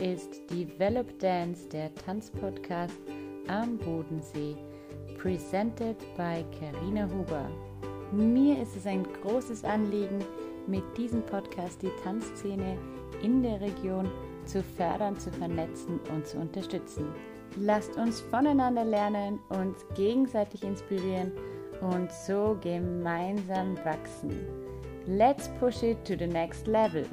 [0.00, 2.98] ist Develop Dance, der Tanzpodcast
[3.48, 4.56] am Bodensee,
[5.16, 7.50] presented by Karina Huber.
[8.12, 10.24] Mir ist es ein großes Anliegen,
[10.68, 12.78] mit diesem Podcast die Tanzszene
[13.22, 14.08] in der Region
[14.44, 17.06] zu fördern, zu vernetzen und zu unterstützen.
[17.56, 21.32] Lasst uns voneinander lernen, uns gegenseitig inspirieren
[21.80, 24.30] und so gemeinsam wachsen.
[25.06, 27.04] Let's push it to the next level.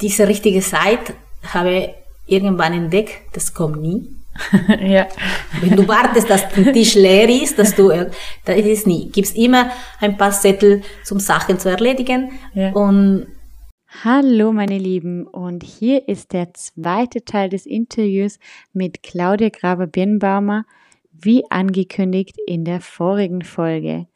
[0.00, 1.14] Diese richtige Zeit
[1.52, 1.88] habe ich
[2.26, 4.08] irgendwann entdeckt, das kommt nie.
[4.80, 5.06] ja.
[5.60, 7.88] Wenn du wartest, dass der Tisch leer ist, dass du,
[8.44, 9.10] das ist es nie.
[9.10, 9.70] Gibst immer
[10.00, 12.72] ein paar Zettel zum Sachen zu erledigen ja.
[12.72, 13.26] und
[14.04, 18.38] Hallo meine Lieben und hier ist der zweite Teil des Interviews
[18.72, 20.64] mit Claudia Graber-Birnbaumer,
[21.12, 24.06] wie angekündigt in der vorigen Folge.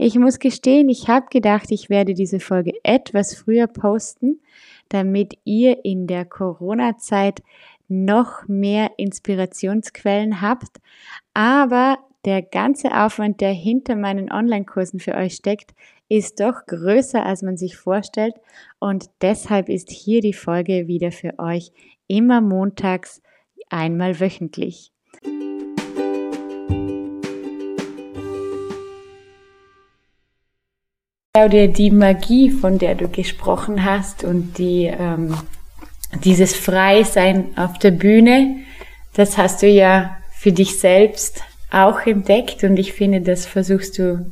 [0.00, 4.40] Ich muss gestehen, ich habe gedacht, ich werde diese Folge etwas früher posten,
[4.88, 7.42] damit ihr in der Corona-Zeit
[7.88, 10.78] noch mehr Inspirationsquellen habt.
[11.34, 15.74] Aber der ganze Aufwand, der hinter meinen Online-Kursen für euch steckt,
[16.08, 18.34] ist doch größer, als man sich vorstellt.
[18.78, 21.72] Und deshalb ist hier die Folge wieder für euch
[22.06, 23.20] immer montags
[23.68, 24.92] einmal wöchentlich.
[31.38, 35.36] Claudia, die Magie, von der du gesprochen hast und die, ähm,
[36.24, 38.56] dieses Freisein auf der Bühne,
[39.14, 44.26] das hast du ja für dich selbst auch entdeckt und ich finde, das versuchst du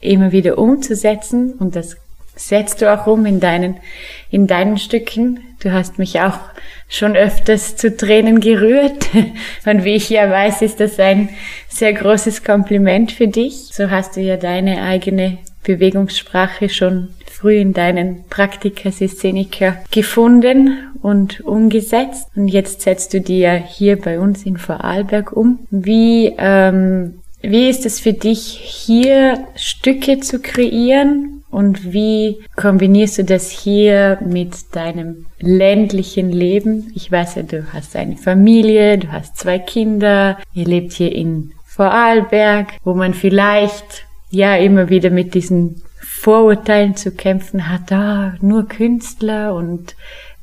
[0.00, 1.98] immer wieder umzusetzen und das
[2.36, 3.76] setzt du auch um in deinen,
[4.30, 5.40] in deinen Stücken.
[5.60, 6.38] Du hast mich auch
[6.88, 9.08] schon öfters zu Tränen gerührt.
[9.64, 11.30] Und wie ich ja weiß, ist das ein
[11.68, 13.70] sehr großes Kompliment für dich.
[13.72, 21.40] So hast du ja deine eigene Bewegungssprache schon früh in deinen Praktika Szenica gefunden und
[21.42, 22.28] umgesetzt.
[22.34, 25.58] Und jetzt setzt du die ja hier bei uns in Vorarlberg um.
[25.70, 31.44] Wie, ähm, wie ist es für dich, hier Stücke zu kreieren?
[31.50, 36.90] Und wie kombinierst du das hier mit deinem ländlichen Leben?
[36.94, 41.52] Ich weiß ja, du hast eine Familie, du hast zwei Kinder, ihr lebt hier in
[41.64, 44.05] Vorarlberg, wo man vielleicht
[44.36, 49.94] ja immer wieder mit diesen Vorurteilen zu kämpfen hat, ah, nur Künstler und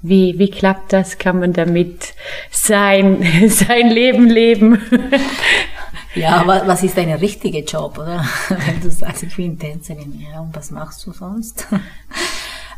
[0.01, 1.17] wie, wie klappt das?
[1.17, 2.13] Kann man damit
[2.51, 4.81] sein, sein Leben leben?
[6.15, 8.23] Ja, aber was ist dein richtiger Job, oder?
[8.49, 11.65] Wenn du sagst, ich bin Tänzerin, ja, und was machst du sonst?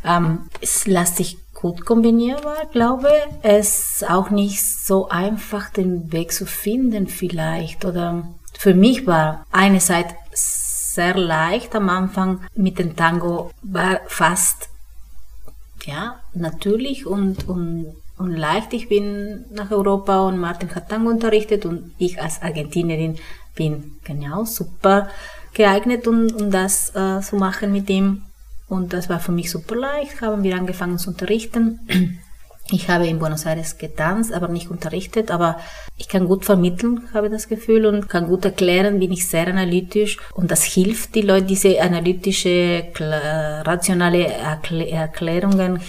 [0.05, 3.35] ähm, es lässt sich gut kombinierbar, glaube ich.
[3.43, 7.83] Es ist auch nicht so einfach, den Weg zu finden, vielleicht.
[7.83, 8.25] Oder
[8.57, 10.15] für mich war eine Seite
[10.95, 14.69] sehr leicht am Anfang mit dem Tango, war fast
[15.85, 18.73] ja, natürlich und, und, und leicht.
[18.73, 23.17] Ich bin nach Europa und Martin hat Tango unterrichtet und ich als Argentinierin
[23.55, 25.09] bin genau super
[25.53, 28.23] geeignet, um, um das äh, zu machen mit ihm.
[28.67, 30.21] Und das war für mich super leicht.
[30.21, 31.79] Haben wir angefangen zu unterrichten.
[32.71, 35.59] Ich habe in Buenos Aires getanzt, aber nicht unterrichtet, aber
[35.97, 40.17] ich kann gut vermitteln, habe das Gefühl, und kann gut erklären, bin ich sehr analytisch
[40.33, 42.87] und das hilft die Leute, diese analytische,
[43.63, 45.79] rationale Erklärungen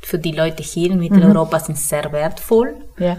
[0.00, 1.62] für die Leute hier in Mitteleuropa mhm.
[1.62, 2.76] sind sehr wertvoll.
[2.98, 3.18] Ja.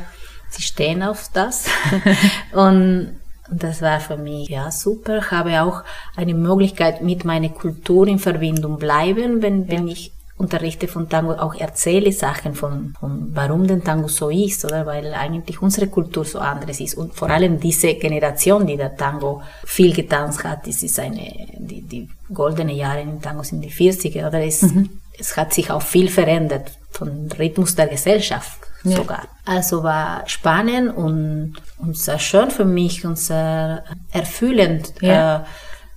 [0.49, 1.67] Sie stehen auf das.
[2.53, 3.19] und
[3.51, 5.19] das war für mich ja super.
[5.19, 5.83] Ich habe auch
[6.15, 9.71] eine Möglichkeit mit meiner Kultur in Verbindung bleiben, wenn, ja.
[9.71, 14.63] wenn ich unterrichte von Tango, auch erzähle Sachen von, von warum der Tango so ist,
[14.63, 16.95] oder weil eigentlich unsere Kultur so anders ist.
[16.95, 21.81] Und vor allem diese Generation, die der Tango viel getanzt hat, das ist eine, die,
[21.81, 24.89] die goldene Jahre im Tango sind die 40er, oder es, mhm.
[25.17, 28.95] es hat sich auch viel verändert vom Rhythmus der Gesellschaft ja.
[28.95, 29.27] sogar.
[29.43, 33.83] Also war spannend und, und sehr schön für mich und sehr
[34.13, 35.41] erfüllend, ja.
[35.41, 35.43] äh,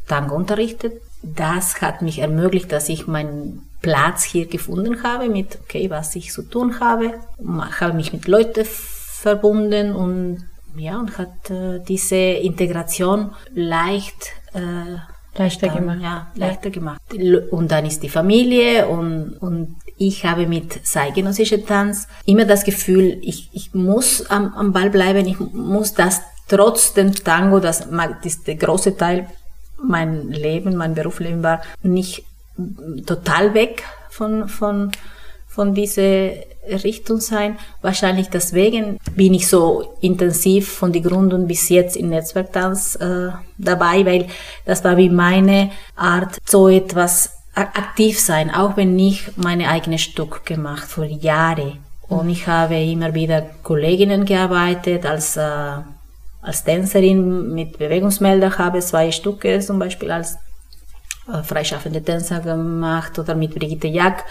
[0.09, 1.01] Tango unterrichtet.
[1.23, 6.33] Das hat mich ermöglicht, dass ich mein Platz hier gefunden habe mit, okay, was ich
[6.33, 7.15] zu tun habe.
[7.39, 10.45] Ich habe mich mit Leuten verbunden und
[10.77, 14.99] ja, und hat äh, diese Integration leicht äh,
[15.37, 15.99] leichter dann, gemacht.
[16.03, 16.71] Ja, leichter ja.
[16.71, 17.01] gemacht.
[17.51, 23.19] Und dann ist die Familie und, und ich habe mit zeitgenössischen Tanz immer das Gefühl,
[23.23, 27.89] ich, ich muss am, am Ball bleiben, ich muss das trotz dem Tango, das,
[28.23, 29.27] das der große Teil
[29.83, 32.25] mein Leben, mein Berufsleben war, nicht
[33.07, 34.93] total weg von, von,
[35.47, 36.31] von dieser
[36.85, 37.59] Richtung sein.
[37.81, 44.07] Wahrscheinlich deswegen bin ich so intensiv von die Gründung bis jetzt in Netzwerktanz äh, dabei,
[44.07, 44.27] weil
[44.65, 50.47] das war wie meine Art, so etwas aktiv sein, auch wenn ich meine eigene Stück
[50.47, 51.79] gemacht vor Jahre.
[52.09, 55.79] Und ich habe immer wieder Kolleginnen gearbeitet als äh,
[56.43, 60.39] als Tänzerin mit Bewegungsmelder habe zwei Stücke zum Beispiel als
[61.43, 64.25] freischaffende Tänzer gemacht oder mit Brigitte Jack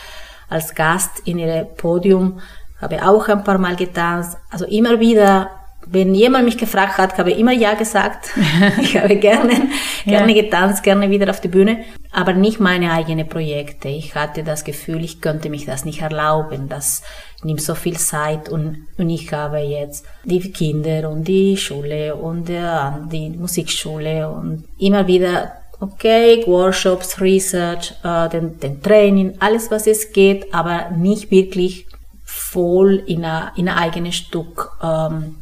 [0.49, 2.39] als Gast in ihrem Podium
[2.81, 4.37] habe auch ein paar Mal getanzt.
[4.49, 5.49] Also immer wieder
[5.87, 8.29] wenn jemand mich gefragt hat, habe ich immer Ja gesagt.
[8.81, 9.69] ich habe gerne,
[10.05, 10.41] gerne ja.
[10.43, 11.79] getanzt, gerne wieder auf die Bühne,
[12.11, 13.87] aber nicht meine eigenen Projekte.
[13.87, 16.69] Ich hatte das Gefühl, ich könnte mich das nicht erlauben.
[16.69, 17.01] Das
[17.43, 22.47] nimmt so viel Zeit und, und ich habe jetzt die Kinder und die Schule und
[22.47, 30.13] die Musikschule und immer wieder okay, Workshops, Research, äh, den, den Training, alles was es
[30.13, 31.87] geht, aber nicht wirklich
[32.23, 35.37] voll in ein, in eigenes Stück ähm,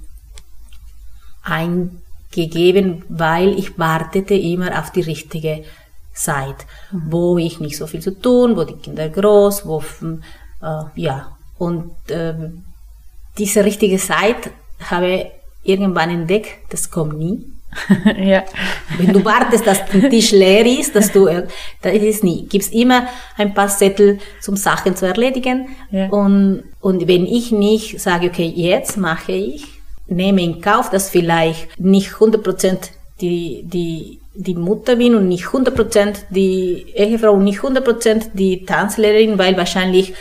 [1.43, 5.65] eingegeben, weil ich wartete immer auf die richtige
[6.13, 7.03] Zeit, mhm.
[7.09, 9.83] wo ich nicht so viel zu tun, wo die Kinder groß, wo
[10.61, 12.33] äh, ja und äh,
[13.37, 15.25] diese richtige Zeit habe ich
[15.63, 17.45] irgendwann entdeckt, das kommt nie.
[18.17, 18.43] ja.
[18.97, 21.47] Wenn du wartest, dass der Tisch leer ist, dass du, äh,
[21.81, 22.47] das ist es nie.
[22.47, 23.07] Gibt's immer
[23.37, 25.69] ein paar Zettel zum Sachen zu erledigen.
[25.91, 26.09] Ja.
[26.09, 29.65] Und, und wenn ich nicht sage, okay, jetzt mache ich,
[30.07, 32.77] nehme in Kauf, dass vielleicht nicht 100%
[33.21, 39.37] die, die, die Mutter bin und nicht 100% die Ehefrau und nicht 100% die Tanzlehrerin,
[39.37, 40.13] weil wahrscheinlich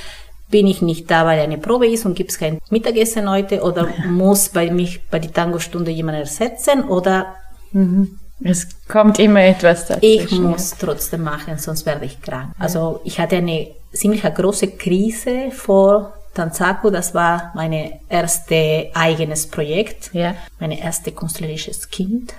[0.50, 3.88] bin ich nicht da, weil eine Probe ist und gibt es kein Mittagessen heute oder
[4.06, 7.34] muss bei mich bei die Tango-Stunde jemand ersetzen oder
[7.72, 8.18] mhm.
[8.42, 10.00] es kommt immer etwas dazu.
[10.02, 12.54] Ich muss trotzdem machen, sonst werde ich krank.
[12.56, 12.64] Ja.
[12.64, 20.10] Also ich hatte eine ziemlich große Krise vor Tanzaku, das war mein erste eigenes Projekt,
[20.12, 20.34] ja.
[20.60, 22.32] mein erstes künstlerisches Kind.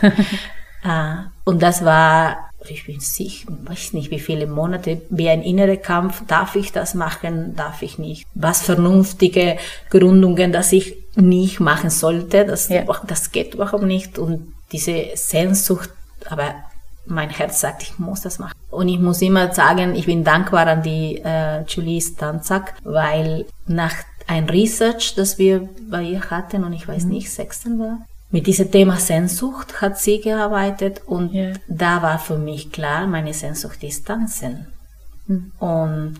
[0.82, 1.14] äh,
[1.44, 6.22] und das war, ich bin sicher, weiß nicht wie viele Monate, wie ein innerer Kampf,
[6.26, 8.26] darf ich das machen, darf ich nicht.
[8.34, 9.56] Was vernünftige
[9.90, 12.84] Gründungen, dass ich nicht machen sollte, das, ja.
[13.06, 14.18] das geht überhaupt nicht.
[14.18, 15.90] Und diese Sehnsucht,
[16.28, 16.54] aber
[17.04, 18.54] mein Herz sagt, ich muss das machen.
[18.70, 23.94] Und ich muss immer sagen, ich bin dankbar an die äh, Julie Stanzak, weil nach
[24.26, 27.10] ein Research, das wir bei ihr hatten, und ich weiß mhm.
[27.10, 27.98] nicht, 16 war,
[28.32, 31.52] mit diesem Thema Sehnsucht hat sie gearbeitet und yeah.
[31.68, 34.68] da war für mich klar, meine Sehnsucht ist Tanzen.
[35.26, 35.52] Mhm.
[35.58, 36.14] Und,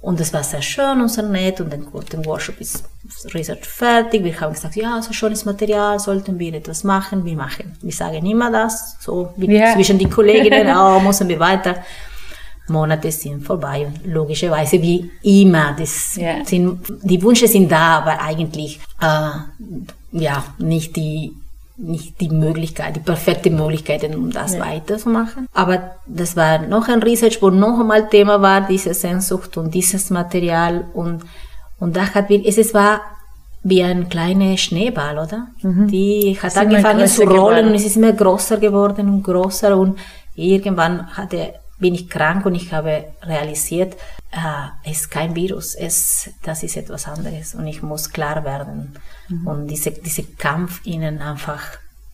[0.00, 2.84] und es war sehr schön und sehr nett und den, den Workshop ist
[3.32, 4.24] Research fertig.
[4.24, 7.24] Wir haben gesagt, ja, so schönes Material, sollten wir etwas machen.
[7.24, 7.76] Wir machen.
[7.80, 9.72] Wir sagen immer das, so yeah.
[9.74, 11.76] zwischen den Kolleginnen, oh, müssen wir weiter.
[12.68, 16.44] Monate sind vorbei und logischerweise wie immer, das yeah.
[16.44, 19.30] sind, die Wünsche sind da, aber eigentlich äh,
[20.12, 21.32] ja nicht die
[21.78, 24.60] nicht die Möglichkeit, die perfekte Möglichkeit, um das ja.
[24.60, 25.46] weiterzumachen.
[25.52, 30.08] Aber das war noch ein Research, wo noch einmal Thema war, diese Sehnsucht und dieses
[30.08, 31.22] Material und
[31.78, 33.02] und da hat wir, es war
[33.62, 35.48] wie ein kleiner Schneeball, oder?
[35.60, 35.88] Mhm.
[35.88, 37.68] Die hat angefangen zu rollen geworden.
[37.68, 39.98] und es ist immer größer geworden und größer und
[40.36, 43.96] irgendwann hatte, bin ich krank und ich habe realisiert,
[44.30, 48.98] äh, es ist kein Virus, es, das ist etwas anderes und ich muss klar werden.
[49.28, 49.46] Mhm.
[49.46, 51.62] Und diese, diese Kampf ihnen einfach,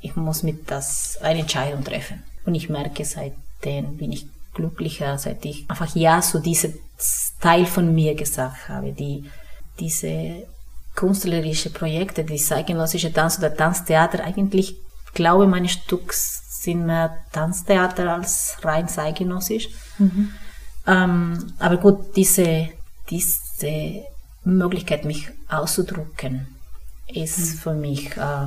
[0.01, 2.23] ich muss mit das eine Entscheidung treffen.
[2.45, 6.75] Und ich merke, seitdem bin ich glücklicher, seit ich einfach Ja zu diesem
[7.41, 9.25] Teil von mir gesagt habe, die
[9.79, 10.47] diese
[10.95, 14.77] künstlerische Projekte, die zeitgenössische Tanz oder Tanztheater, eigentlich
[15.15, 19.69] glaube meine Stücke sind mehr Tanztheater als rein zeitgenössisch.
[19.99, 20.33] Mhm.
[20.87, 22.69] Ähm, aber gut, diese,
[23.09, 24.05] diese
[24.45, 26.47] Möglichkeit, mich auszudrücken,
[27.07, 27.59] ist mhm.
[27.59, 28.47] für mich, äh,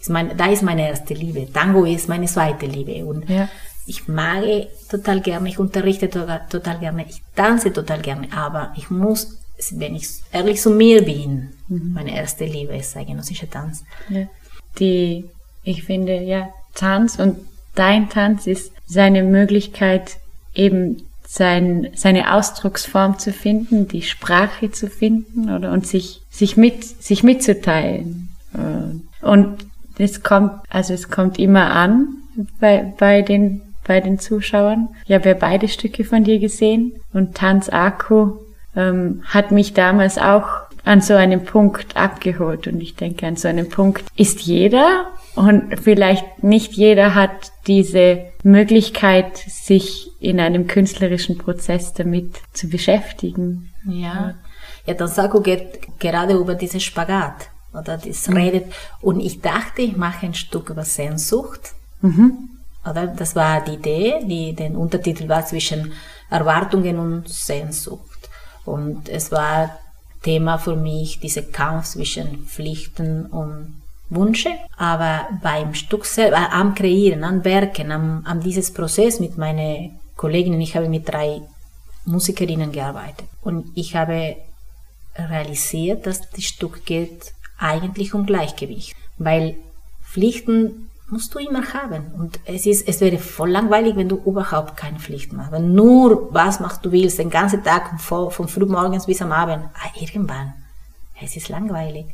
[0.00, 1.52] ist mein, da ist meine erste Liebe.
[1.52, 3.04] Tango ist meine zweite Liebe.
[3.04, 3.48] Und ja.
[3.86, 4.44] ich mag
[4.88, 9.38] total gerne, ich unterrichte total, total gerne, ich tanze total gerne, aber ich muss
[9.72, 11.92] wenn ich ehrlich zu mir bin, mhm.
[11.92, 13.84] meine erste Liebe ist zeitgenössischer Tanz.
[14.08, 14.26] Ja.
[14.78, 15.28] Die,
[15.62, 17.38] ich finde, ja, Tanz und
[17.74, 20.16] dein Tanz ist seine Möglichkeit,
[20.54, 26.84] eben sein, seine Ausdrucksform zu finden, die Sprache zu finden oder und sich, sich mit,
[26.84, 28.28] sich mitzuteilen.
[28.54, 29.66] Äh, und
[29.98, 32.06] es kommt, also es kommt immer an
[32.60, 34.90] bei, bei den, bei den Zuschauern.
[35.06, 38.34] Ich habe ja beide Stücke von dir gesehen und Tanz Akku
[38.76, 40.46] ähm, hat mich damals auch
[40.84, 42.68] an so einem Punkt abgeholt.
[42.68, 48.26] Und ich denke, an so einem Punkt ist jeder und vielleicht nicht jeder hat diese
[48.44, 53.70] Möglichkeit, sich in einem künstlerischen Prozess damit zu beschäftigen.
[53.86, 54.34] Ja,
[54.86, 58.36] ja, dann Sago geht gerade über diesen Spagat oder das mhm.
[58.36, 58.72] redet.
[59.00, 61.72] Und ich dachte, ich mache ein Stück über Sehnsucht.
[62.00, 62.50] Mhm.
[62.88, 63.06] oder?
[63.06, 65.92] Das war die Idee, die den Untertitel war zwischen
[66.30, 68.30] Erwartungen und Sehnsucht.
[68.64, 69.78] Und es war
[70.22, 74.50] Thema für mich, dieser Kampf zwischen Pflichten und Wünsche.
[74.76, 80.60] Aber beim Stück selber, am Kreieren, am Werken, am, am dieses Prozess mit meinen Kolleginnen,
[80.60, 81.42] ich habe mit drei
[82.04, 83.26] Musikerinnen gearbeitet.
[83.42, 84.36] Und ich habe
[85.16, 88.94] realisiert, dass das Stück geht eigentlich um Gleichgewicht.
[89.18, 89.56] Weil
[90.02, 92.12] Pflichten musst du immer haben.
[92.18, 95.52] Und es ist, es wäre voll langweilig, wenn du überhaupt keine Pflicht machst.
[95.52, 99.32] Wenn nur was machst du willst, den ganzen Tag von, von früh morgens bis am
[99.32, 99.64] Abend.
[99.74, 100.54] Ah, irgendwann.
[101.20, 102.06] Es ist langweilig.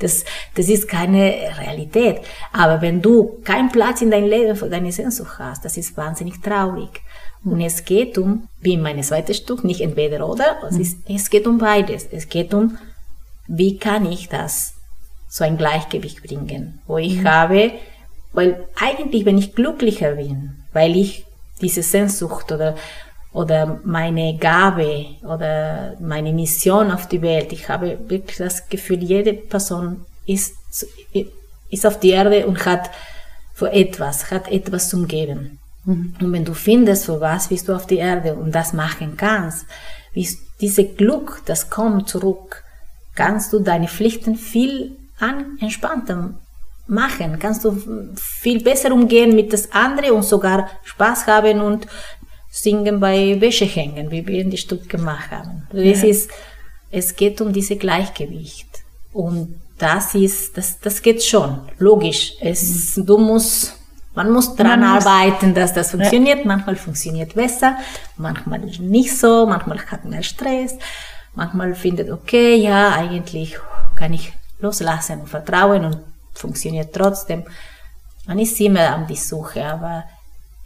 [0.00, 0.24] Das,
[0.54, 2.22] das ist keine Realität.
[2.52, 6.40] Aber wenn du keinen Platz in deinem Leben für deine Sehnsucht hast, das ist wahnsinnig
[6.40, 7.00] traurig.
[7.44, 11.28] Und es geht um, wie in meinem zweiten Stück, nicht entweder oder, es, ist, es
[11.28, 12.08] geht um beides.
[12.10, 12.78] Es geht um,
[13.46, 14.74] wie kann ich das
[15.28, 17.28] so ein Gleichgewicht bringen, wo ich mhm.
[17.28, 17.72] habe,
[18.32, 21.24] weil eigentlich, wenn ich glücklicher bin, weil ich
[21.60, 22.76] diese Sehnsucht oder,
[23.32, 29.34] oder meine Gabe oder meine Mission auf die Welt, ich habe wirklich das Gefühl, jede
[29.34, 30.54] Person ist,
[31.68, 32.90] ist auf die Erde und hat
[33.54, 35.58] für etwas, hat etwas zum Geben.
[35.84, 36.14] Mhm.
[36.20, 39.66] Und wenn du findest, für was bist du auf die Erde und das machen kannst,
[40.12, 40.28] wie
[40.60, 42.62] diese Glück, das kommt zurück,
[43.14, 46.34] kannst du deine Pflichten viel an, entspannter
[46.86, 51.86] machen, kannst du viel besser umgehen mit das andere und sogar Spaß haben und
[52.50, 55.66] singen bei Wäsche hängen, wie wir in die Stück gemacht haben.
[55.72, 55.82] Ja.
[55.82, 56.30] Es, ist,
[56.90, 58.68] es geht um dieses Gleichgewicht.
[59.12, 62.34] Und das ist, das, das geht schon, logisch.
[62.40, 63.06] Es, mhm.
[63.06, 63.76] du musst,
[64.14, 66.40] man muss dran man arbeiten, dass das funktioniert.
[66.40, 66.46] Ja.
[66.46, 67.76] Manchmal funktioniert besser,
[68.16, 70.76] manchmal nicht so, manchmal hat man Stress,
[71.34, 73.58] manchmal findet, okay, ja, eigentlich
[73.96, 75.98] kann ich loslassen und vertrauen und
[76.32, 77.44] funktioniert trotzdem.
[78.26, 80.04] Man ist immer an die Suche, aber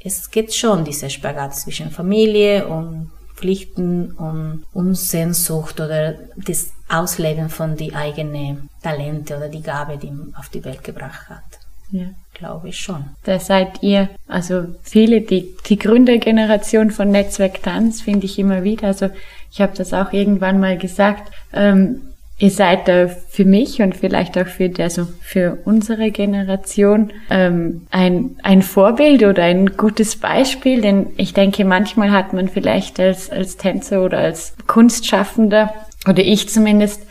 [0.02, 7.48] es geht schon, dieser Spagat zwischen Familie und Pflichten und, und Sehnsucht oder das Ausleben
[7.48, 11.57] von die eigenen Talente oder die Gabe, die man auf die Welt gebracht hat.
[11.90, 12.06] Ja.
[12.34, 13.04] Glaube ich schon.
[13.24, 18.88] Da seid ihr, also viele, die, die Gründergeneration von Netzwerk Tanz finde ich immer wieder.
[18.88, 19.10] Also
[19.50, 21.32] ich habe das auch irgendwann mal gesagt.
[21.52, 22.02] Ähm,
[22.40, 28.36] Ihr seid da für mich und vielleicht auch für, also für unsere Generation ähm, ein,
[28.44, 33.56] ein Vorbild oder ein gutes Beispiel, denn ich denke, manchmal hat man vielleicht als, als
[33.56, 35.74] Tänzer oder als Kunstschaffender
[36.06, 37.02] oder ich zumindest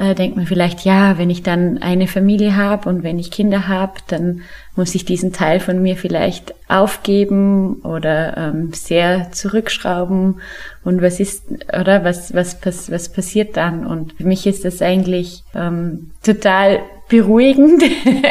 [0.00, 3.68] äh, denkt man vielleicht, ja, wenn ich dann eine Familie habe und wenn ich Kinder
[3.68, 4.40] habe, dann
[4.74, 10.40] muss ich diesen Teil von mir vielleicht aufgeben oder ähm, sehr zurückschrauben.
[10.84, 11.44] Und was ist,
[11.78, 13.86] oder was, was, was, was passiert dann?
[13.86, 16.80] Und für mich ist das eigentlich ähm, total
[17.10, 17.82] beruhigend,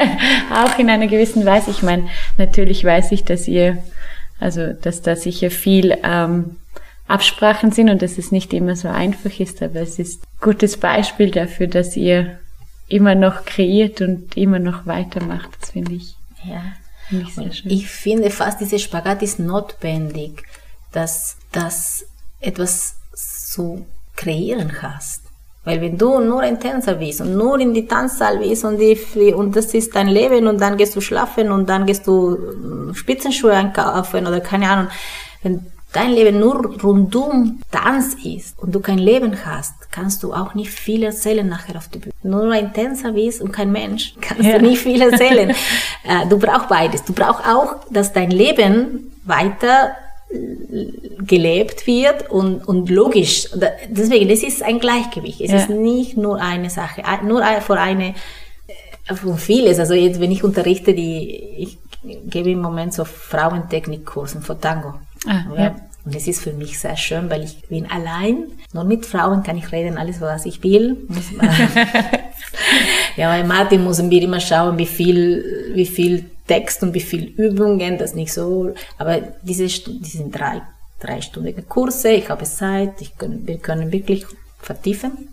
[0.52, 1.70] auch in einer gewissen Weise.
[1.70, 2.08] Ich meine,
[2.40, 3.78] natürlich weiß ich, dass ihr,
[4.40, 6.56] also dass da sicher viel ähm,
[7.10, 10.78] Absprachen sind und dass es nicht immer so einfach ist, aber es ist ein gutes
[10.78, 12.40] Beispiel dafür, dass ihr
[12.88, 15.50] immer noch kreiert und immer noch weitermacht.
[15.60, 16.62] Das finde ich, ja.
[17.08, 17.72] Find ich sehr schön.
[17.72, 20.44] Ich finde fast, diese Spagat ist notwendig,
[20.92, 22.06] dass, dass
[22.40, 23.86] etwas zu
[24.16, 25.24] kreieren hast.
[25.64, 28.98] Weil wenn du nur ein Tänzer bist und nur in die Tanzsaal bist und, die,
[29.34, 32.94] und das ist dein Leben und dann gehst du schlafen und dann gehst du äh,
[32.94, 34.88] Spitzenschuhe einkaufen oder keine Ahnung,
[35.44, 40.54] wenn dein Leben nur rundum Tanz ist und du kein Leben hast, kannst du auch
[40.54, 42.14] nicht viel erzählen nachher auf der Bühne.
[42.24, 44.60] Nur ein Tänzer bist und kein Mensch, kannst ja.
[44.60, 45.50] du nicht viel erzählen.
[45.50, 47.04] Äh, du brauchst beides.
[47.04, 49.96] Du brauchst auch, dass dein Leben weiter
[50.32, 53.50] äh, gelebt wird und, und logisch.
[53.90, 55.42] Deswegen, es ist ein Gleichgewicht.
[55.42, 55.58] Es ja.
[55.58, 58.14] ist nicht nur eine Sache, nur für eine,
[59.08, 59.80] äh, von vieles.
[59.80, 64.94] Also jetzt, wenn ich unterrichte, die, ich gebe im Moment so Frauentechnikkursen für Tango.
[65.26, 65.76] Ah, ja.
[66.06, 68.46] Und es ist für mich sehr schön, weil ich bin allein.
[68.74, 70.98] Nur mit Frauen kann ich reden, alles, was ich will.
[73.18, 77.26] ja, bei Martin müssen wir immer schauen, wie viel, wie viel Text und wie viel
[77.26, 78.74] Übungen, das nicht so.
[78.98, 80.62] Aber diese, die sind drei,
[81.00, 82.10] dreistündige Kurse.
[82.10, 83.02] Ich habe Zeit.
[83.02, 84.26] Ich können, wir können wirklich
[84.60, 85.30] vertiefen.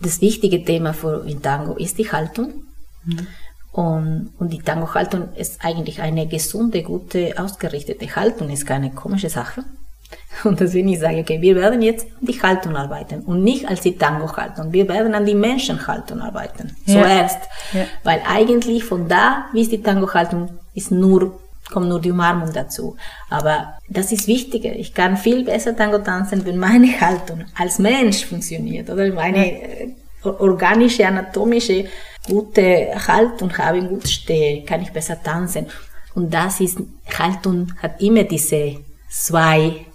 [0.00, 2.64] Das wichtige Thema für Tango ist die Haltung.
[3.04, 3.26] Mhm.
[3.72, 9.64] Und, und die Tango-Haltung ist eigentlich eine gesunde, gute, ausgerichtete Haltung, ist keine komische Sache.
[10.44, 13.82] Und deswegen ich sage, okay, wir werden jetzt an die Haltung arbeiten und nicht als
[13.82, 14.72] die Tango-Haltung.
[14.72, 16.76] Wir werden an die Menschenhaltung arbeiten.
[16.86, 16.94] Ja.
[16.94, 17.38] Zuerst.
[17.72, 17.84] Ja.
[18.02, 21.38] Weil eigentlich von da bis die Tango-Haltung ist nur,
[21.70, 22.96] kommt nur die Umarmung dazu.
[23.28, 24.72] Aber das ist wichtiger.
[24.72, 29.86] Ich kann viel besser Tango tanzen, wenn meine Haltung als Mensch funktioniert, oder meine ja.
[30.22, 31.86] Organische, anatomische
[32.26, 35.66] gute Haltung habe, gut stehe, kann ich besser tanzen.
[36.14, 36.78] Und das ist,
[37.18, 38.76] Haltung hat immer diese
[39.08, 39.86] zwei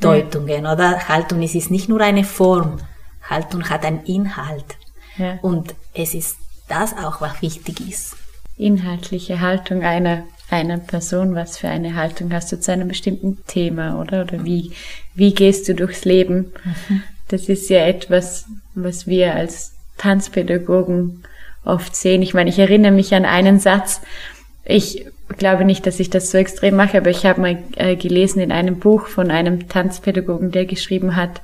[0.00, 0.72] Deutungen, ja.
[0.72, 1.08] oder?
[1.08, 2.78] Haltung ist, ist nicht nur eine Form,
[3.22, 4.76] Haltung hat einen Inhalt.
[5.16, 5.38] Ja.
[5.42, 6.36] Und es ist
[6.68, 8.16] das auch, was wichtig ist.
[8.56, 14.00] Inhaltliche Haltung einer, einer Person, was für eine Haltung hast du zu einem bestimmten Thema,
[14.00, 14.22] oder?
[14.22, 14.72] Oder wie,
[15.14, 16.52] wie gehst du durchs Leben?
[16.64, 17.02] Mhm.
[17.28, 21.24] Das ist ja etwas, was wir als Tanzpädagogen
[21.64, 22.22] oft sehen.
[22.22, 24.00] Ich meine, ich erinnere mich an einen Satz.
[24.64, 25.06] Ich
[25.36, 28.52] glaube nicht, dass ich das so extrem mache, aber ich habe mal äh, gelesen in
[28.52, 31.42] einem Buch von einem Tanzpädagogen, der geschrieben hat,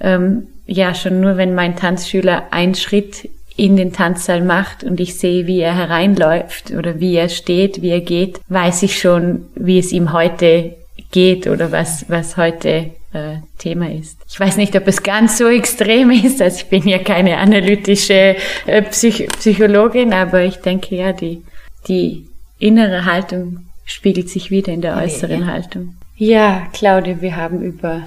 [0.00, 5.18] ähm, ja, schon nur wenn mein Tanzschüler einen Schritt in den Tanzsaal macht und ich
[5.18, 9.78] sehe, wie er hereinläuft oder wie er steht, wie er geht, weiß ich schon, wie
[9.78, 10.74] es ihm heute
[11.10, 14.18] geht oder was, was heute äh, Thema ist.
[14.28, 18.36] Ich weiß nicht, ob es ganz so extrem ist, also ich bin ja keine analytische
[18.66, 21.42] äh, Psych Psychologin, aber ich denke ja, die,
[21.88, 22.26] die
[22.58, 25.52] innere Haltung spiegelt sich wieder in der äußeren ja, ja.
[25.52, 25.94] Haltung.
[26.16, 28.02] Ja, Claudia, wir haben über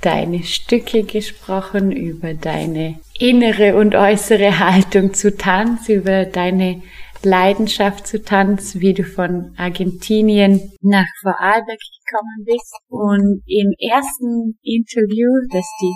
[0.00, 6.82] deine Stücke gesprochen, über deine innere und äußere Haltung zu Tanz, über deine
[7.24, 12.74] Leidenschaft zu Tanz, wie du von Argentinien nach Vorarlberg gekommen bist.
[12.88, 15.94] Und im ersten Interview, das die,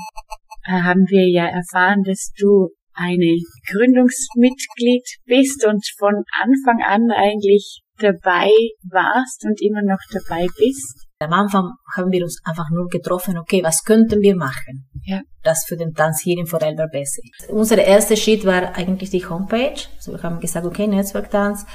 [0.66, 3.38] äh, haben wir ja erfahren, dass du eine
[3.70, 8.50] Gründungsmitglied bist und von Anfang an eigentlich dabei
[8.90, 11.01] warst und immer noch dabei bist.
[11.22, 15.20] Am Anfang haben wir uns einfach nur getroffen, okay, was könnten wir machen, ja.
[15.42, 17.48] das für den Tanz hier in Vorarlberg besser ist.
[17.50, 19.80] Unser erster Schritt war eigentlich die Homepage.
[19.96, 21.66] Also wir haben gesagt, okay, Netzwerktanz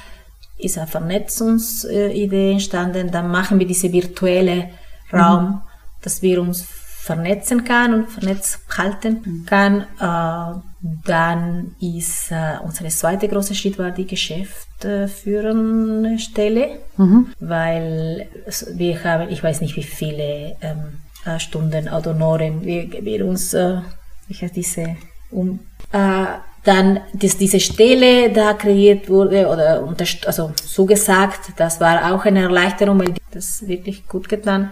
[0.58, 3.10] ist eine Vernetzungsidee entstanden.
[3.10, 4.70] Dann machen wir diese virtuelle
[5.12, 5.60] Raum, mhm.
[6.02, 9.46] dass wir uns vernetzen kann und vernetzt halten mhm.
[9.46, 9.86] kann.
[9.98, 17.28] Äh, dann ist äh, unsere zweite große Schritt war die Geschäftsführenstelle, mhm.
[17.40, 18.28] weil
[18.74, 23.80] wir haben, ich weiß nicht wie viele ähm, äh, Stunden Autonoren wir, wir uns, äh,
[24.28, 24.94] ich heißt diese,
[25.30, 25.58] um,
[25.92, 26.26] äh,
[26.62, 29.82] dann, dass diese Stelle da kreiert wurde oder
[30.26, 34.70] also zugesagt, das war auch eine Erleichterung, weil das wirklich gut getan.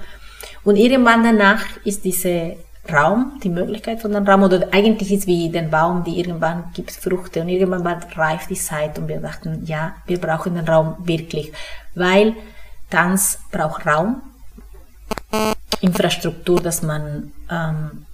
[0.63, 2.59] Und irgendwann danach ist diese
[2.93, 6.91] Raum, die Möglichkeit von dem Raum, oder eigentlich ist wie den Baum, die irgendwann gibt
[6.93, 11.53] Früchte und irgendwann reift die Zeit und wir dachten, ja, wir brauchen den Raum wirklich,
[11.95, 12.35] weil
[12.91, 14.23] Tanz braucht Raum,
[15.81, 18.07] Infrastruktur, dass man ähm,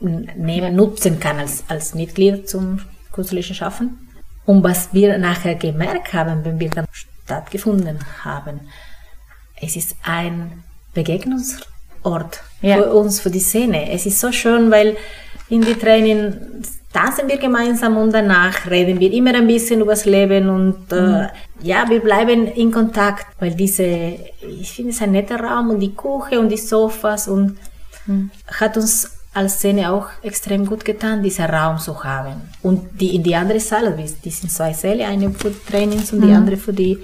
[0.00, 2.80] nehmen, nutzen kann als, als Mitglied zum
[3.12, 4.08] künstlerischen Schaffen.
[4.44, 8.60] Und was wir nachher gemerkt haben, wenn wir dann stattgefunden haben,
[9.60, 10.64] es ist ein
[12.02, 12.76] Begegnungsort ja.
[12.76, 13.90] für uns, für die Szene.
[13.90, 14.96] Es ist so schön, weil
[15.48, 16.34] in die Training
[16.92, 21.00] tanzen wir gemeinsam und danach reden wir immer ein bisschen über das Leben und äh,
[21.00, 21.28] mhm.
[21.62, 25.94] ja, wir bleiben in Kontakt, weil diese, ich finde es ein netter Raum und die
[25.94, 27.56] Küche und die Sofas und
[28.06, 28.30] mhm.
[28.46, 32.42] hat uns als Szene auch extrem gut getan, diesen Raum zu haben.
[32.62, 36.26] Und die in die andere Saal, die sind zwei Säle, eine für Trainings und mhm.
[36.26, 36.98] die andere für die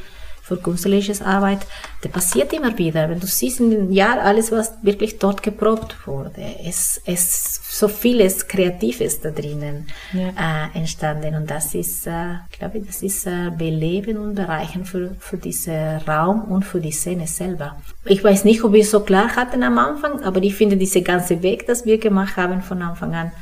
[0.49, 1.67] für künstlerische Arbeit,
[2.01, 3.09] das passiert immer wieder.
[3.09, 7.87] Wenn du siehst in den Jahren alles, was wirklich dort geprobt wurde, es ist so
[7.87, 10.29] vieles Kreatives da drinnen ja.
[10.29, 15.15] äh, entstanden und das ist, äh, glaube ich, das ist äh, beleben und bereichern für,
[15.21, 17.77] für diesen Raum und für die Szene selber.
[18.07, 21.03] Ich weiß nicht, ob wir es so klar hatten am Anfang, aber ich finde, dieser
[21.03, 23.33] ganze Weg, das wir gemacht haben von Anfang an,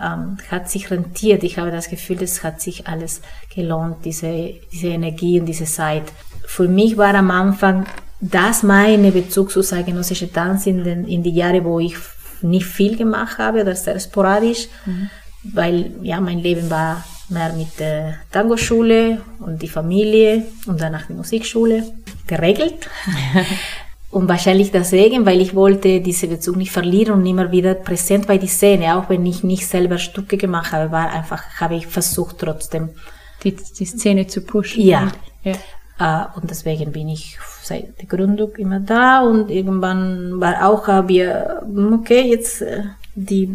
[0.00, 1.44] ähm, hat sich rentiert.
[1.44, 3.20] Ich habe das Gefühl, es hat sich alles
[3.54, 6.04] gelohnt, diese, diese Energie und diese Zeit
[6.50, 7.86] für mich war am Anfang
[8.20, 11.94] das mein Bezug zu zeitgenössischen Tanz in, den, in die Jahre, wo ich
[12.42, 15.10] nicht viel gemacht habe oder sehr sporadisch, mhm.
[15.44, 21.12] weil ja mein Leben war mehr mit der Tango-Schule und die Familie und danach die
[21.12, 21.84] Musikschule
[22.26, 22.88] geregelt.
[24.10, 28.38] und wahrscheinlich deswegen, weil ich wollte diesen Bezug nicht verlieren und immer wieder präsent bei
[28.38, 32.38] die Szene, auch wenn ich nicht selber Stücke gemacht habe, war einfach, habe ich versucht
[32.38, 32.88] trotzdem
[33.44, 34.82] die, die Szene zu pushen.
[34.82, 35.12] Ja.
[35.44, 35.54] ja.
[36.00, 41.62] Uh, und deswegen bin ich seit der Gründung immer da und irgendwann war auch, wir,
[41.92, 42.84] okay, jetzt äh,
[43.14, 43.50] die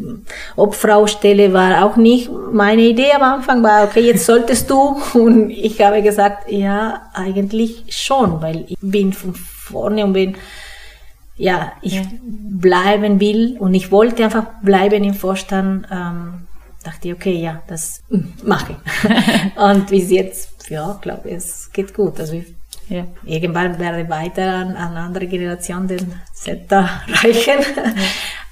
[0.56, 4.98] Obfraustelle war auch nicht meine Idee am Anfang, war okay, jetzt solltest du.
[5.14, 10.36] Und ich habe gesagt, ja, eigentlich schon, weil ich bin von vorne und bin,
[11.38, 12.02] ja, ich ja.
[12.22, 15.88] bleiben will und ich wollte einfach bleiben im Vorstand.
[15.92, 16.48] Ähm,
[16.84, 18.04] dachte ich, okay, ja, das
[18.44, 19.58] mache ich.
[19.62, 22.20] und bis jetzt ja, glaube es geht gut.
[22.20, 22.46] Also ich,
[22.90, 23.08] ja.
[23.26, 27.60] irgendwann werde ich weiter an, an andere Generationen den Zeta reichen.
[27.76, 27.94] Ja.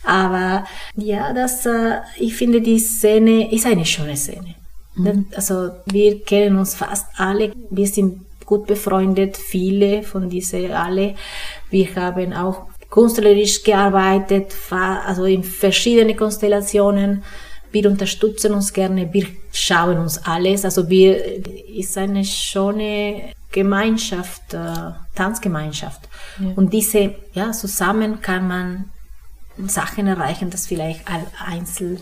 [0.04, 4.56] Aber ja, das, äh, ich finde, die Szene ist eine schöne Szene.
[4.96, 5.28] Mhm.
[5.36, 7.54] Also wir kennen uns fast alle.
[7.70, 11.16] Wir sind gut befreundet, viele von diese alle.
[11.70, 17.24] Wir haben auch künstlerisch gearbeitet, also in verschiedene Konstellationen.
[17.74, 20.64] Wir unterstützen uns gerne, wir schauen uns alles.
[20.64, 26.08] Also wir ist eine schöne Gemeinschaft, äh, Tanzgemeinschaft.
[26.40, 26.52] Ja.
[26.56, 28.86] Und diese, ja, zusammen kann man
[29.68, 31.02] Sachen erreichen, das vielleicht
[31.46, 31.98] einzeln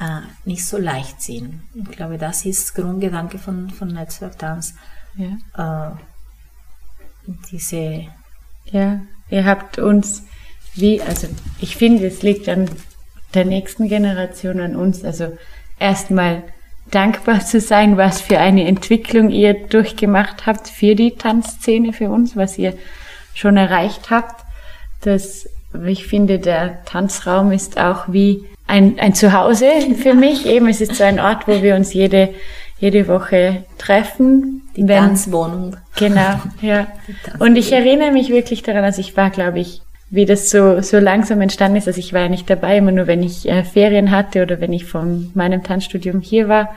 [0.00, 1.62] äh, nicht so leicht sind.
[1.74, 4.74] Ich glaube, das ist Grundgedanke von, von Netzwerktanz.
[5.16, 5.94] Ja.
[5.94, 8.06] Äh, diese.
[8.66, 10.24] Ja, ihr habt uns
[10.74, 11.28] wie, also
[11.60, 12.68] ich finde, es liegt an
[13.36, 15.36] der nächsten Generation an uns, also
[15.78, 16.42] erstmal
[16.90, 22.36] dankbar zu sein, was für eine Entwicklung ihr durchgemacht habt für die Tanzszene für uns,
[22.36, 22.74] was ihr
[23.34, 24.44] schon erreicht habt.
[25.02, 25.48] Das,
[25.86, 29.66] ich finde, der Tanzraum ist auch wie ein, ein Zuhause
[30.00, 30.46] für mich.
[30.46, 32.34] Eben, es ist so ein Ort, wo wir uns jede,
[32.78, 34.62] jede Woche treffen.
[34.76, 35.76] Die Wenn, Tanzwohnung.
[35.96, 36.86] Genau, ja.
[37.38, 40.98] Und ich erinnere mich wirklich daran, also ich war, glaube ich, wie das so, so
[40.98, 41.88] langsam entstanden ist.
[41.88, 44.72] Also ich war ja nicht dabei, immer nur wenn ich äh, Ferien hatte oder wenn
[44.72, 46.74] ich von meinem Tanzstudium hier war,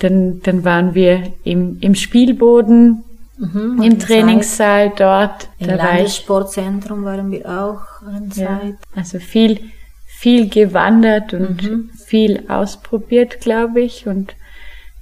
[0.00, 3.04] dann, dann waren wir im, im Spielboden,
[3.38, 5.00] mhm, im Trainingssaal Zeit.
[5.00, 5.48] dort.
[5.58, 8.46] Im Landessportzentrum waren wir auch eine Zeit.
[8.46, 9.60] Ja, also viel,
[10.06, 11.90] viel gewandert und mhm.
[12.06, 14.06] viel ausprobiert, glaube ich.
[14.06, 14.34] Und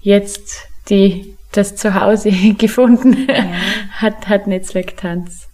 [0.00, 3.44] jetzt die, das Zuhause gefunden ja.
[3.90, 5.45] hat, hat Netzwerktanz.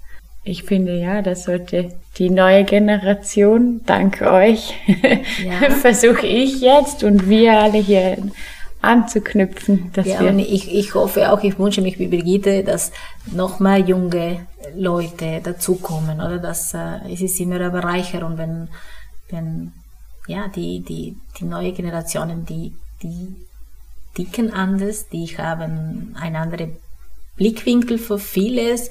[0.44, 4.74] Ich finde ja, das sollte die neue Generation, dank euch,
[5.44, 5.70] ja.
[5.70, 8.18] versuche ich jetzt und wir alle hier
[8.82, 9.92] anzuknüpfen.
[9.92, 12.90] Dass ja, wir und ich, ich hoffe auch, ich wünsche mich wie Brigitte, dass
[13.26, 16.38] noch mehr junge Leute dazukommen, oder?
[16.38, 18.68] Dass, äh, es ist immer eine Bereicherung, wenn,
[19.30, 19.72] wenn,
[20.26, 23.36] ja, die, die, die neue Generationen, die, die
[24.18, 26.76] dicken anders, die haben einen anderen
[27.36, 28.90] Blickwinkel für vieles,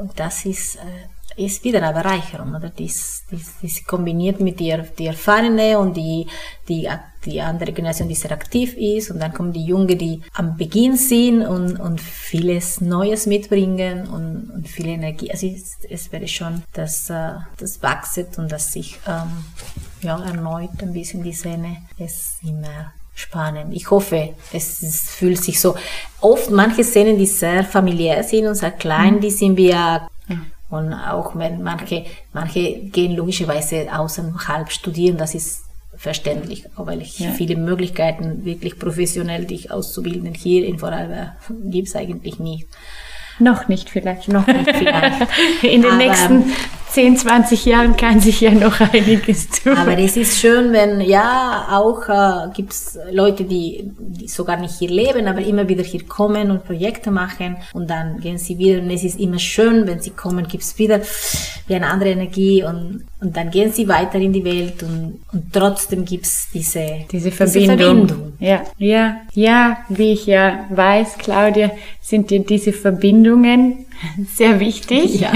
[0.00, 2.70] und das ist, äh, ist wieder eine Bereicherung, oder?
[2.70, 6.26] Das, das, das kombiniert mit der, die Erfahrene und die,
[6.68, 6.88] die,
[7.24, 9.10] die andere Generation, die sehr aktiv ist.
[9.10, 14.50] Und dann kommen die Jungen, die am Beginn sind und, und vieles Neues mitbringen und,
[14.50, 15.30] und viel Energie.
[15.30, 19.44] Also es, es wäre schon, dass äh, das wächst und dass sich ähm,
[20.02, 23.74] ja, erneut ein bisschen die Szene es immer spannend.
[23.74, 25.76] Ich hoffe, es, es, fühlt sich so.
[26.20, 29.20] Oft manche Szenen, die sehr familiär sind und sehr klein, mhm.
[29.20, 30.08] die sind wir
[30.70, 35.64] und auch wenn manche, manche gehen logischerweise außerhalb studieren, das ist
[35.96, 37.32] verständlich, weil ich ja.
[37.32, 41.32] viele Möglichkeiten wirklich professionell dich auszubilden hier in Vorarlberg
[41.64, 42.68] gibt es eigentlich nicht.
[43.40, 44.28] Noch nicht vielleicht.
[44.28, 45.28] Noch nicht vielleicht.
[45.62, 46.52] In den Aber, nächsten
[46.92, 49.76] 10, 20 Jahren kann sich ja noch einiges tun.
[49.76, 54.74] Aber es ist schön, wenn, ja, auch äh, gibt es Leute, die, die sogar nicht
[54.78, 58.82] hier leben, aber immer wieder hier kommen und Projekte machen und dann gehen sie wieder
[58.82, 61.00] und es ist immer schön, wenn sie kommen, gibt es wieder
[61.68, 65.52] wie eine andere Energie und, und dann gehen sie weiter in die Welt und, und
[65.52, 67.76] trotzdem gibt es diese, diese Verbindung.
[67.76, 68.32] Diese Verbindung.
[68.40, 73.86] Ja, ja, ja, wie ich ja weiß, Claudia, sind dir diese Verbindungen
[74.34, 75.20] sehr wichtig.
[75.20, 75.32] Ja.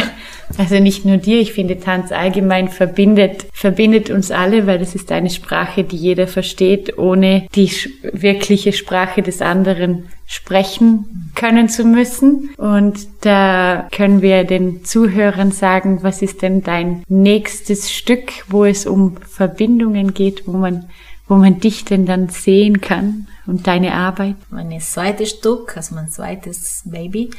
[0.58, 5.10] Also nicht nur dir, ich finde Tanz allgemein verbindet, verbindet uns alle, weil es ist
[5.10, 7.70] eine Sprache, die jeder versteht, ohne die
[8.12, 12.50] wirkliche Sprache des anderen sprechen können zu müssen.
[12.56, 18.86] Und da können wir den Zuhörern sagen, was ist denn dein nächstes Stück, wo es
[18.86, 20.86] um Verbindungen geht, wo man
[21.26, 24.36] wo man dich denn dann sehen kann und deine Arbeit?
[24.50, 27.30] Mein zweites Stück, also mein zweites Baby,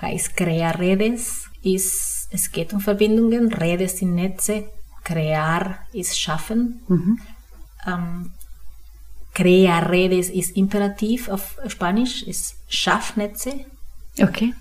[0.00, 4.64] heißt Crea Redes, ist es geht um Verbindungen, Rede sind Netze,
[5.04, 6.80] crear ist schaffen.
[6.88, 7.20] Mhm.
[7.86, 8.32] Ähm,
[9.34, 13.52] crea redes ist Imperativ auf Spanisch, ist Schaffnetze.
[14.20, 14.54] Okay.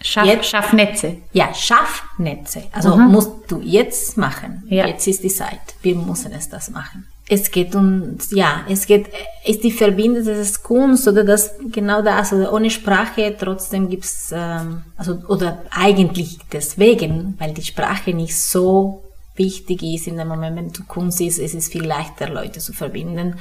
[0.00, 1.18] Schaff, jetzt, Schaffnetze.
[1.32, 2.64] Ja, Schaffnetze.
[2.72, 3.10] Also mhm.
[3.10, 4.64] musst du jetzt machen.
[4.68, 4.86] Ja.
[4.86, 5.60] Jetzt ist die Zeit.
[5.82, 9.06] Wir müssen es das machen es geht um, ja, es geht,
[9.44, 14.30] ist die Verbindung, das ist Kunst oder das, genau das, oder ohne Sprache trotzdem gibt's,
[14.32, 19.02] ähm, also, oder eigentlich deswegen, weil die Sprache nicht so
[19.34, 22.72] wichtig ist in dem Moment, wenn du Kunst ist, es ist viel leichter, Leute zu
[22.72, 23.34] verbinden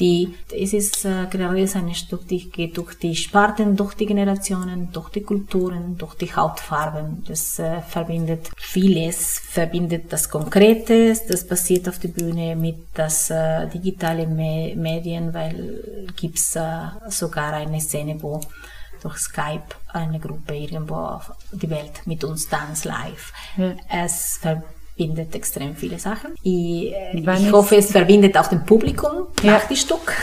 [0.00, 4.90] die, es ist äh, gerade ein Stück, die geht durch die Sparten, durch die Generationen,
[4.92, 7.24] durch die Kulturen, durch die Hautfarben.
[7.28, 13.68] Das äh, verbindet vieles, verbindet das Konkrete, das passiert auf der Bühne mit das äh,
[13.68, 18.40] digitale Me Medien, weil gibt's äh, sogar eine Szene, wo
[19.00, 23.32] durch Skype eine Gruppe irgendwo auf die Welt mit uns tanzt live.
[23.56, 23.74] Ja.
[23.88, 26.34] Es verbindet verbindet extrem viele Sachen.
[26.42, 29.52] Ich, äh, ich hoffe, es verbindet auch den Publikum ja.
[29.52, 30.14] nach dem Stück.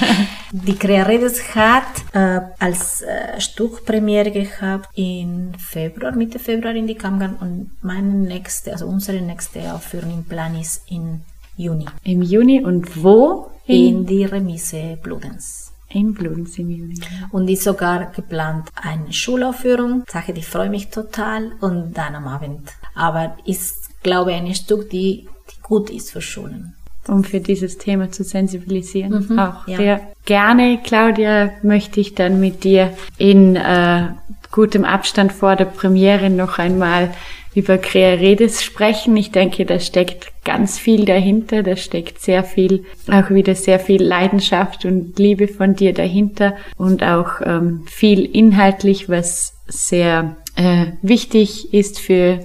[0.52, 1.82] die Crearedes hat
[2.12, 8.72] äh, als äh, Stückpremiere gehabt in Februar, Mitte Februar in die Kamgan und meine nächste,
[8.72, 11.22] also unsere nächste Aufführung im Plan ist in
[11.56, 11.86] Juni.
[12.04, 13.50] Im Juni und wo?
[13.66, 15.71] In, in die Remise Bludens.
[15.92, 16.98] In Bludenz im Juni.
[17.30, 20.04] Und ist sogar geplant eine Schulaufführung.
[20.08, 21.52] Sache, die freue mich total.
[21.60, 22.70] Und dann am Abend.
[22.94, 26.74] Aber ist, glaube ich, ein Stück, die, die gut ist für Schulen.
[27.08, 29.26] Um für dieses Thema zu sensibilisieren.
[29.28, 29.76] Mhm, auch ja.
[29.76, 34.08] sehr gerne, Claudia, möchte ich dann mit dir in äh,
[34.52, 37.12] gutem Abstand vor der Premiere noch einmal
[37.54, 39.16] über Crearedes sprechen.
[39.16, 41.62] Ich denke, da steckt ganz viel dahinter.
[41.62, 47.02] Da steckt sehr viel, auch wieder sehr viel Leidenschaft und Liebe von dir dahinter und
[47.02, 52.40] auch ähm, viel inhaltlich, was sehr äh, wichtig ist für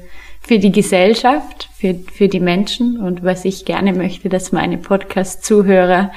[0.48, 6.14] für die Gesellschaft, für, für die Menschen und was ich gerne möchte, dass meine Podcast-Zuhörer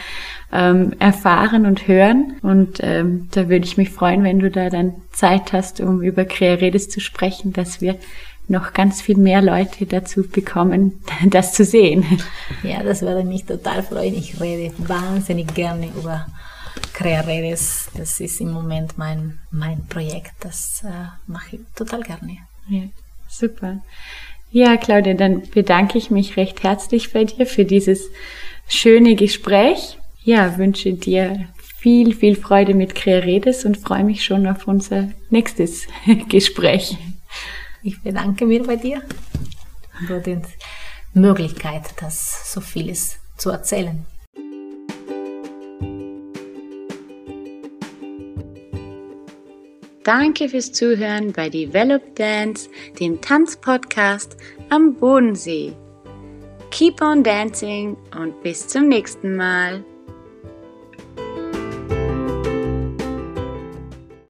[0.52, 2.36] ähm, erfahren und hören.
[2.40, 6.24] Und ähm, da würde ich mich freuen, wenn du da dann Zeit hast, um über
[6.24, 7.96] Crearedes zu sprechen, dass wir
[8.50, 12.04] noch ganz viel mehr Leute dazu bekommen, das zu sehen.
[12.62, 14.14] Ja, das würde mich total freuen.
[14.14, 16.26] Ich rede wahnsinnig gerne über
[16.92, 17.90] Crearedes.
[17.96, 20.32] Das ist im Moment mein, mein Projekt.
[20.40, 20.90] Das äh,
[21.26, 22.38] mache ich total gerne.
[22.68, 22.82] Ja,
[23.28, 23.80] super.
[24.50, 28.10] Ja, Claudia, dann bedanke ich mich recht herzlich bei dir für dieses
[28.68, 29.96] schöne Gespräch.
[30.22, 35.86] Ja, wünsche dir viel, viel Freude mit Crearedes und freue mich schon auf unser nächstes
[36.28, 36.96] Gespräch.
[37.82, 39.02] Ich bedanke mich bei dir
[40.06, 40.38] für die
[41.14, 44.04] Möglichkeit, das so vieles zu erzählen.
[50.04, 54.36] Danke fürs Zuhören bei Develop Dance, dem Tanzpodcast
[54.70, 55.72] am Bodensee.
[56.70, 59.84] Keep on dancing und bis zum nächsten Mal.